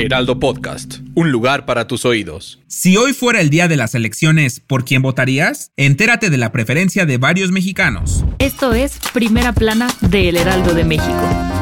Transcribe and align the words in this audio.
Heraldo 0.00 0.38
Podcast, 0.38 0.98
un 1.16 1.32
lugar 1.32 1.66
para 1.66 1.88
tus 1.88 2.04
oídos. 2.04 2.60
Si 2.68 2.96
hoy 2.96 3.12
fuera 3.12 3.40
el 3.40 3.50
día 3.50 3.66
de 3.66 3.74
las 3.74 3.96
elecciones, 3.96 4.60
¿por 4.60 4.84
quién 4.84 5.02
votarías? 5.02 5.72
Entérate 5.76 6.30
de 6.30 6.36
la 6.38 6.52
preferencia 6.52 7.04
de 7.04 7.18
varios 7.18 7.50
mexicanos. 7.50 8.24
Esto 8.38 8.74
es 8.74 9.00
Primera 9.12 9.52
Plana 9.52 9.88
de 10.02 10.28
El 10.28 10.36
Heraldo 10.36 10.72
de 10.72 10.84
México. 10.84 11.57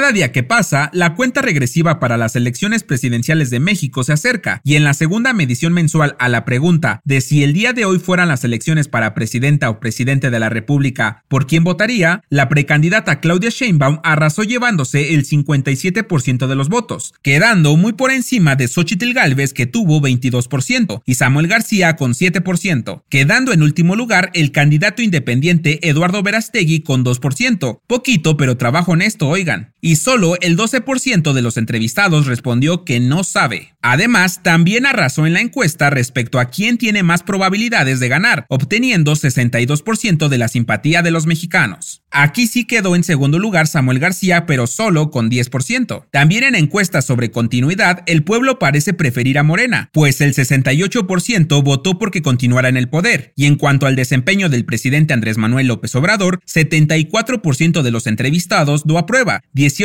Cada 0.00 0.12
día 0.12 0.32
que 0.32 0.42
pasa, 0.42 0.88
la 0.94 1.14
cuenta 1.14 1.42
regresiva 1.42 2.00
para 2.00 2.16
las 2.16 2.34
elecciones 2.34 2.84
presidenciales 2.84 3.50
de 3.50 3.60
México 3.60 4.02
se 4.02 4.14
acerca 4.14 4.62
y 4.64 4.76
en 4.76 4.84
la 4.84 4.94
segunda 4.94 5.34
medición 5.34 5.74
mensual 5.74 6.16
a 6.18 6.30
la 6.30 6.46
pregunta 6.46 7.02
de 7.04 7.20
si 7.20 7.44
el 7.44 7.52
día 7.52 7.74
de 7.74 7.84
hoy 7.84 7.98
fueran 7.98 8.28
las 8.28 8.42
elecciones 8.42 8.88
para 8.88 9.12
presidenta 9.12 9.68
o 9.68 9.78
presidente 9.78 10.30
de 10.30 10.40
la 10.40 10.48
República, 10.48 11.22
¿por 11.28 11.46
quién 11.46 11.64
votaría? 11.64 12.22
La 12.30 12.48
precandidata 12.48 13.20
Claudia 13.20 13.50
Sheinbaum 13.50 13.98
arrasó 14.02 14.42
llevándose 14.42 15.12
el 15.12 15.26
57% 15.26 16.46
de 16.46 16.54
los 16.54 16.70
votos, 16.70 17.12
quedando 17.20 17.76
muy 17.76 17.92
por 17.92 18.10
encima 18.10 18.56
de 18.56 18.68
Xochitl 18.68 19.12
Galvez 19.12 19.52
que 19.52 19.66
tuvo 19.66 20.00
22% 20.00 21.02
y 21.04 21.16
Samuel 21.16 21.46
García 21.46 21.96
con 21.96 22.14
7%, 22.14 23.02
quedando 23.10 23.52
en 23.52 23.62
último 23.62 23.96
lugar 23.96 24.30
el 24.32 24.50
candidato 24.50 25.02
independiente 25.02 25.86
Eduardo 25.86 26.22
Verastegui 26.22 26.80
con 26.80 27.04
2%, 27.04 27.80
poquito 27.86 28.38
pero 28.38 28.56
trabajo 28.56 28.92
honesto, 28.92 29.28
oigan 29.28 29.74
solo 29.96 30.36
el 30.40 30.56
12% 30.56 31.32
de 31.32 31.42
los 31.42 31.56
entrevistados 31.56 32.26
respondió 32.26 32.84
que 32.84 33.00
no 33.00 33.24
sabe. 33.24 33.74
Además, 33.82 34.42
también 34.42 34.84
arrasó 34.84 35.26
en 35.26 35.32
la 35.32 35.40
encuesta 35.40 35.88
respecto 35.88 36.38
a 36.38 36.46
quién 36.46 36.76
tiene 36.76 37.02
más 37.02 37.22
probabilidades 37.22 37.98
de 37.98 38.08
ganar, 38.08 38.44
obteniendo 38.48 39.12
62% 39.12 40.28
de 40.28 40.38
la 40.38 40.48
simpatía 40.48 41.02
de 41.02 41.10
los 41.10 41.26
mexicanos. 41.26 42.02
Aquí 42.10 42.46
sí 42.46 42.66
quedó 42.66 42.96
en 42.96 43.04
segundo 43.04 43.38
lugar 43.38 43.68
Samuel 43.68 44.00
García, 44.00 44.44
pero 44.44 44.66
solo 44.66 45.10
con 45.10 45.30
10%. 45.30 46.06
También 46.10 46.44
en 46.44 46.56
encuestas 46.56 47.06
sobre 47.06 47.30
continuidad, 47.30 48.02
el 48.06 48.24
pueblo 48.24 48.58
parece 48.58 48.92
preferir 48.92 49.38
a 49.38 49.44
Morena, 49.44 49.88
pues 49.92 50.20
el 50.20 50.34
68% 50.34 51.62
votó 51.62 51.98
porque 51.98 52.20
continuara 52.20 52.68
en 52.68 52.76
el 52.76 52.88
poder. 52.88 53.32
Y 53.36 53.46
en 53.46 53.56
cuanto 53.56 53.86
al 53.86 53.96
desempeño 53.96 54.48
del 54.48 54.64
presidente 54.64 55.14
Andrés 55.14 55.38
Manuel 55.38 55.68
López 55.68 55.94
Obrador, 55.94 56.40
74% 56.46 57.82
de 57.82 57.90
los 57.90 58.06
entrevistados 58.06 58.82
lo 58.86 58.98
aprueba, 58.98 59.40
18% 59.54 59.79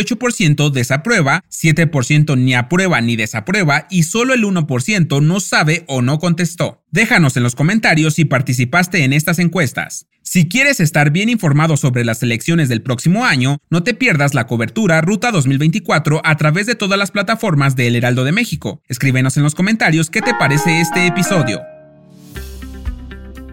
desaprueba, 0.71 1.43
7% 1.49 2.38
ni 2.38 2.53
aprueba 2.53 3.01
ni 3.01 3.15
desaprueba 3.15 3.88
y 3.89 4.03
solo 4.03 4.33
el 4.33 4.43
1% 4.43 5.21
no 5.21 5.39
sabe 5.39 5.83
o 5.87 6.02
no 6.02 6.19
contestó. 6.19 6.83
Déjanos 6.91 7.37
en 7.37 7.43
los 7.43 7.55
comentarios 7.55 8.15
si 8.15 8.25
participaste 8.25 9.03
en 9.03 9.13
estas 9.13 9.39
encuestas. 9.39 10.07
Si 10.21 10.47
quieres 10.47 10.79
estar 10.79 11.11
bien 11.11 11.29
informado 11.29 11.77
sobre 11.77 12.03
las 12.03 12.23
elecciones 12.23 12.67
del 12.67 12.81
próximo 12.81 13.25
año, 13.25 13.59
no 13.69 13.83
te 13.83 13.93
pierdas 13.93 14.33
la 14.33 14.47
cobertura 14.47 15.02
Ruta 15.02 15.31
2024 15.31 16.21
a 16.23 16.35
través 16.37 16.65
de 16.65 16.75
todas 16.75 16.97
las 16.97 17.11
plataformas 17.11 17.75
de 17.75 17.87
El 17.87 17.95
Heraldo 17.95 18.23
de 18.23 18.31
México. 18.31 18.81
Escríbenos 18.87 19.37
en 19.37 19.43
los 19.43 19.53
comentarios 19.53 20.09
qué 20.09 20.21
te 20.21 20.33
parece 20.33 20.81
este 20.81 21.05
episodio. 21.05 21.74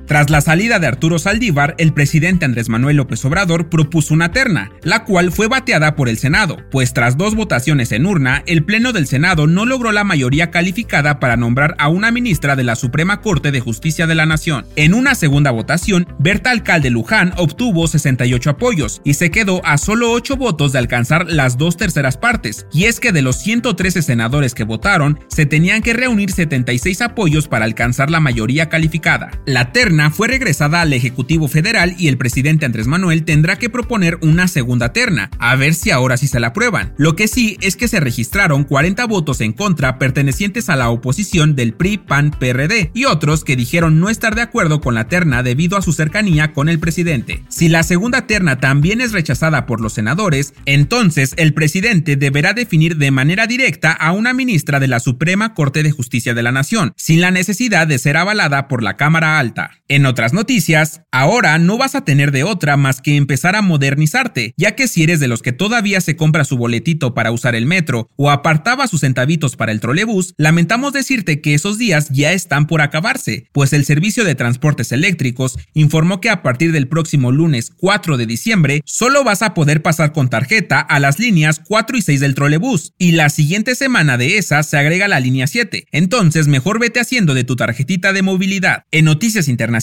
Tras 0.07 0.31
la 0.31 0.41
salida 0.41 0.79
de 0.79 0.87
Arturo 0.89 1.19
Saldívar, 1.19 1.75
el 1.79 1.93
presidente 1.93 2.45
Andrés 2.45 2.69
Manuel 2.69 2.97
López 2.97 3.25
Obrador 3.25 3.69
propuso 3.69 4.13
una 4.13 4.33
terna, 4.33 4.71
la 4.83 5.05
cual 5.05 5.31
fue 5.31 5.47
bateada 5.47 5.95
por 5.95 6.09
el 6.09 6.19
Senado, 6.19 6.59
pues 6.71 6.93
tras 6.93 7.17
dos 7.17 7.35
votaciones 7.35 7.93
en 7.93 8.05
urna, 8.05 8.43
el 8.47 8.65
Pleno 8.65 8.93
del 8.93 9.07
Senado 9.07 9.47
no 9.47 9.65
logró 9.65 9.93
la 9.93 10.05
mayoría 10.05 10.51
calificada 10.51 11.21
para 11.21 11.37
nombrar 11.37 11.77
a 11.79 11.89
una 11.89 12.11
ministra 12.11 12.57
de 12.57 12.65
la 12.65 12.75
Suprema 12.75 13.21
Corte 13.21 13.53
de 13.53 13.61
Justicia 13.61 14.07
de 14.07 14.17
la 14.17 14.27
Nación. 14.27 14.67
En 14.77 14.93
una 14.93 15.15
segunda 15.15 15.51
votación, 15.51 16.07
Berta 16.19 16.51
Alcalde 16.51 16.91
Luján 16.91 17.33
obtuvo 17.37 17.87
68 17.87 18.51
apoyos 18.51 19.01
y 19.05 19.15
se 19.15 19.31
quedó 19.31 19.65
a 19.65 19.79
solo 19.79 20.11
8 20.13 20.37
votos 20.37 20.73
de 20.73 20.81
alcanzar 20.81 21.31
las 21.31 21.59
dos 21.59 21.77
terceras 21.77 22.17
partes, 22.17 22.67
y 22.73 22.85
es 22.85 22.99
que 22.99 23.13
de 23.13 23.23
los 23.23 23.37
113 23.37 24.03
senadores 24.03 24.55
que 24.55 24.65
votaron, 24.65 25.21
se 25.29 25.47
tenían 25.47 25.81
que 25.81 25.93
reunir 25.93 26.33
76 26.33 27.03
apoyos 27.03 27.47
para 27.47 27.65
alcanzar 27.65 28.11
la 28.11 28.21
mayoría 28.21 28.69
calificada. 28.69 29.31
La 29.47 29.73
terna 29.73 29.92
fue 30.11 30.29
regresada 30.29 30.81
al 30.81 30.93
Ejecutivo 30.93 31.49
Federal 31.49 31.95
y 31.99 32.09
el 32.09 32.17
presidente 32.17 32.67
Andrés 32.67 32.87
Manuel 32.87 33.25
tendrá 33.25 33.57
que 33.57 33.69
proponer 33.69 34.19
una 34.23 34.49
segunda 34.49 34.93
terna, 34.93 35.31
a 35.39 35.55
ver 35.57 35.75
si 35.75 35.91
ahora 35.91 36.17
sí 36.17 36.27
se 36.27 36.41
la 36.41 36.49
aprueban. 36.49 36.95
Lo 36.97 37.15
que 37.15 37.29
sí 37.29 37.59
es 37.61 37.77
que 37.77 37.89
se 37.89 38.01
registraron 38.01 38.65
40 38.65 39.07
votos 39.07 39.41
en 39.41 39.53
contra 39.53 39.99
pertenecientes 39.99 40.69
a 40.69 40.77
la 40.77 40.91
oposición 40.91 41.55
del 41.55 41.75
PRI, 41.75 41.99
PAN, 41.99 42.31
PRD 42.31 42.91
y 42.95 43.05
otros 43.05 43.45
que 43.45 43.57
dijeron 43.57 44.01
no 44.01 44.09
estar 44.09 44.35
de 44.35 44.43
acuerdo 44.43 44.81
con 44.81 44.95
la 44.95 45.09
terna 45.09 45.43
debido 45.43 45.77
a 45.77 45.83
su 45.83 45.93
cercanía 45.93 46.53
con 46.53 46.69
el 46.69 46.79
presidente. 46.79 47.45
Si 47.49 47.69
la 47.69 47.83
segunda 47.83 48.27
terna 48.27 48.61
también 48.61 49.01
es 49.01 49.13
rechazada 49.13 49.67
por 49.67 49.81
los 49.81 49.93
senadores, 49.93 50.55
entonces 50.65 51.35
el 51.37 51.55
presidente 51.55 52.17
deberá 52.17 52.55
definir 52.55 52.97
de 52.97 53.11
manera 53.11 53.47
directa 53.47 53.93
a 53.93 54.13
una 54.13 54.33
ministra 54.33 54.81
de 54.81 54.89
la 54.89 55.01
Suprema 55.01 55.55
Corte 55.55 55.83
de 55.83 55.91
Justicia 55.91 56.35
de 56.35 56.43
la 56.43 56.53
Nación, 56.53 56.93
sin 56.97 57.21
la 57.21 57.31
necesidad 57.31 57.87
de 57.87 57.99
ser 57.99 58.17
avalada 58.17 58.69
por 58.69 58.83
la 58.83 58.97
Cámara 58.97 59.39
Alta. 59.39 59.83
En 59.93 60.07
otras 60.07 60.33
noticias, 60.33 61.03
ahora 61.13 61.59
no 61.59 61.77
vas 61.77 61.95
a 61.95 62.03
tener 62.03 62.33
de 62.33 62.45
otra 62.45 62.79
más 62.79 63.03
que 63.03 63.15
empezar 63.19 63.57
a 63.57 63.61
modernizarte, 63.61 64.55
ya 64.57 64.75
que 64.75 64.89
si 64.89 65.03
eres 65.03 65.21
de 65.21 65.29
los 65.29 65.43
que 65.43 65.53
todavía 65.53 66.01
se 66.01 66.17
compra 66.17 66.47
su 66.47 66.57
boletito 66.57 67.13
para 67.13 67.31
usar 67.31 67.55
el 67.55 67.67
metro 67.67 68.09
o 68.17 68.31
apartaba 68.31 68.87
sus 68.87 69.03
centavitos 69.03 69.55
para 69.55 69.71
el 69.71 69.81
trolebús, 69.81 70.33
lamentamos 70.39 70.95
decirte 70.95 71.43
que 71.43 71.53
esos 71.53 71.77
días 71.77 72.09
ya 72.09 72.33
están 72.33 72.67
por 72.67 72.81
acabarse, 72.81 73.49
pues 73.53 73.75
el 73.75 73.85
servicio 73.85 74.25
de 74.25 74.35
transportes 74.35 74.93
eléctricos 74.93 75.59
informó 75.75 76.23
que 76.23 76.31
a 76.31 76.43
partir 76.43 76.73
del 76.73 76.89
próximo 76.89 77.31
lunes 77.31 77.71
4 77.77 78.17
de 78.17 78.25
diciembre 78.25 78.81
solo 78.87 79.25
vas 79.25 79.43
a 79.43 79.53
poder 79.53 79.83
pasar 79.83 80.15
con 80.15 80.31
tarjeta 80.31 80.81
a 80.81 81.01
las 81.01 81.19
líneas 81.19 81.61
4 81.63 81.99
y 81.99 82.01
6 82.01 82.19
del 82.19 82.35
trolebús, 82.35 82.95
y 82.97 83.13
la 83.13 83.29
siguiente 83.29 83.75
semana 83.75 84.17
de 84.17 84.39
esa 84.39 84.63
se 84.63 84.79
agrega 84.79 85.07
la 85.07 85.21
línea 85.21 85.47
7. 85.47 85.85
Entonces 85.93 86.49
mejor 86.49 86.81
vete 86.81 86.99
haciendo 86.99 87.35
de 87.35 87.45
tu 87.45 87.57
tarjetita 87.57 88.15
de 88.15 88.23
movilidad. 88.23 88.85
En 88.91 89.05
noticias 89.05 89.49
internacionales, 89.49 89.82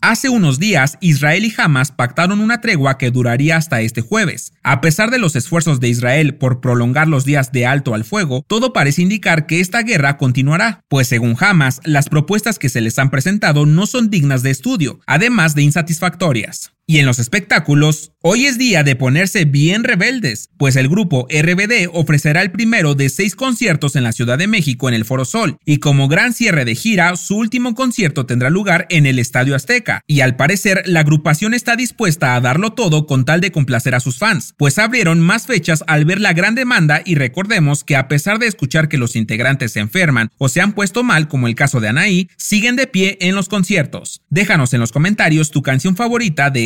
hace 0.00 0.28
unos 0.28 0.58
días 0.58 0.98
Israel 1.00 1.44
y 1.44 1.54
Hamas 1.56 1.92
pactaron 1.92 2.40
una 2.40 2.60
tregua 2.60 2.98
que 2.98 3.10
duraría 3.10 3.56
hasta 3.56 3.80
este 3.80 4.00
jueves. 4.00 4.52
A 4.62 4.80
pesar 4.80 5.10
de 5.10 5.18
los 5.18 5.36
esfuerzos 5.36 5.80
de 5.80 5.88
Israel 5.88 6.34
por 6.34 6.60
prolongar 6.60 7.08
los 7.08 7.24
días 7.24 7.52
de 7.52 7.66
alto 7.66 7.94
al 7.94 8.04
fuego, 8.04 8.44
todo 8.46 8.72
parece 8.72 9.02
indicar 9.02 9.46
que 9.46 9.60
esta 9.60 9.82
guerra 9.82 10.16
continuará, 10.18 10.80
pues 10.88 11.08
según 11.08 11.36
Hamas, 11.38 11.80
las 11.84 12.08
propuestas 12.08 12.58
que 12.58 12.68
se 12.68 12.80
les 12.80 12.98
han 12.98 13.10
presentado 13.10 13.66
no 13.66 13.86
son 13.86 14.10
dignas 14.10 14.42
de 14.42 14.50
estudio, 14.50 15.00
además 15.06 15.54
de 15.54 15.62
insatisfactorias. 15.62 16.73
Y 16.86 16.98
en 16.98 17.06
los 17.06 17.18
espectáculos, 17.18 18.12
hoy 18.20 18.44
es 18.44 18.58
día 18.58 18.82
de 18.82 18.94
ponerse 18.94 19.46
bien 19.46 19.84
rebeldes, 19.84 20.50
pues 20.58 20.76
el 20.76 20.86
grupo 20.86 21.26
RBD 21.30 21.88
ofrecerá 21.90 22.42
el 22.42 22.50
primero 22.50 22.94
de 22.94 23.08
seis 23.08 23.34
conciertos 23.34 23.96
en 23.96 24.04
la 24.04 24.12
Ciudad 24.12 24.36
de 24.36 24.48
México 24.48 24.86
en 24.86 24.94
el 24.94 25.06
Foro 25.06 25.24
Sol, 25.24 25.56
y 25.64 25.78
como 25.78 26.08
gran 26.08 26.34
cierre 26.34 26.66
de 26.66 26.74
gira, 26.74 27.16
su 27.16 27.38
último 27.38 27.74
concierto 27.74 28.26
tendrá 28.26 28.50
lugar 28.50 28.86
en 28.90 29.06
el 29.06 29.18
Estadio 29.18 29.54
Azteca, 29.54 30.02
y 30.06 30.20
al 30.20 30.36
parecer 30.36 30.82
la 30.84 31.00
agrupación 31.00 31.54
está 31.54 31.74
dispuesta 31.74 32.34
a 32.34 32.40
darlo 32.42 32.74
todo 32.74 33.06
con 33.06 33.24
tal 33.24 33.40
de 33.40 33.50
complacer 33.50 33.94
a 33.94 34.00
sus 34.00 34.18
fans, 34.18 34.52
pues 34.58 34.76
abrieron 34.76 35.20
más 35.20 35.46
fechas 35.46 35.84
al 35.86 36.04
ver 36.04 36.20
la 36.20 36.34
gran 36.34 36.54
demanda 36.54 37.00
y 37.02 37.14
recordemos 37.14 37.82
que 37.82 37.96
a 37.96 38.08
pesar 38.08 38.38
de 38.38 38.46
escuchar 38.46 38.90
que 38.90 38.98
los 38.98 39.16
integrantes 39.16 39.72
se 39.72 39.80
enferman 39.80 40.28
o 40.36 40.50
se 40.50 40.60
han 40.60 40.74
puesto 40.74 41.02
mal, 41.02 41.28
como 41.28 41.48
el 41.48 41.54
caso 41.54 41.80
de 41.80 41.88
Anaí, 41.88 42.28
siguen 42.36 42.76
de 42.76 42.86
pie 42.86 43.16
en 43.22 43.34
los 43.34 43.48
conciertos. 43.48 44.20
Déjanos 44.28 44.74
en 44.74 44.80
los 44.80 44.92
comentarios 44.92 45.50
tu 45.50 45.62
canción 45.62 45.96
favorita 45.96 46.50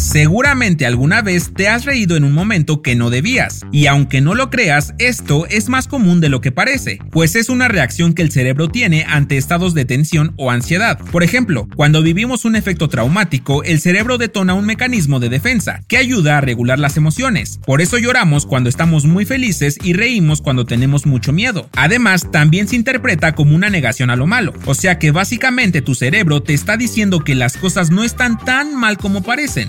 Seguramente 0.00 0.86
alguna 0.86 1.20
vez 1.20 1.52
te 1.54 1.68
has 1.68 1.84
reído 1.84 2.16
en 2.16 2.24
un 2.24 2.32
momento 2.32 2.80
que 2.80 2.96
no 2.96 3.10
debías, 3.10 3.66
y 3.70 3.86
aunque 3.86 4.22
no 4.22 4.34
lo 4.34 4.48
creas, 4.48 4.94
esto 4.98 5.44
es 5.44 5.68
más 5.68 5.88
común 5.88 6.22
de 6.22 6.30
lo 6.30 6.40
que 6.40 6.52
parece, 6.52 7.00
pues 7.10 7.36
es 7.36 7.50
una 7.50 7.68
reacción 7.68 8.14
que 8.14 8.22
el 8.22 8.32
cerebro 8.32 8.68
tiene 8.68 9.04
ante 9.06 9.36
estados 9.36 9.74
de 9.74 9.84
tensión 9.84 10.32
o 10.38 10.50
ansiedad. 10.50 10.98
Por 11.12 11.22
ejemplo, 11.22 11.68
cuando 11.76 12.02
vivimos 12.02 12.46
un 12.46 12.56
efecto 12.56 12.88
traumático, 12.88 13.62
el 13.62 13.78
cerebro 13.78 14.16
detona 14.16 14.54
un 14.54 14.64
mecanismo 14.64 15.20
de 15.20 15.28
defensa 15.28 15.82
que 15.86 15.98
ayuda 15.98 16.38
a 16.38 16.40
regular 16.40 16.78
las 16.78 16.96
emociones. 16.96 17.60
Por 17.66 17.82
eso 17.82 17.98
lloramos 17.98 18.46
cuando 18.46 18.70
estamos 18.70 19.04
muy 19.04 19.26
felices 19.26 19.76
y 19.84 19.92
reímos 19.92 20.40
cuando 20.40 20.64
tenemos 20.64 21.04
mucho 21.04 21.34
miedo. 21.34 21.68
Además, 21.76 22.26
también 22.32 22.68
se 22.68 22.76
interpreta 22.76 23.34
como 23.34 23.54
una 23.54 23.68
negación 23.68 24.08
a 24.08 24.16
lo 24.16 24.26
malo, 24.26 24.54
o 24.64 24.74
sea 24.74 24.98
que 24.98 25.10
básicamente 25.10 25.82
tu 25.82 25.94
cerebro 25.94 26.42
te 26.42 26.54
está 26.54 26.78
diciendo 26.78 27.22
que 27.22 27.34
las 27.34 27.58
cosas 27.58 27.90
no 27.90 28.02
están 28.02 28.38
tan 28.38 28.74
mal 28.74 28.96
como 28.96 29.22
parecen. 29.22 29.68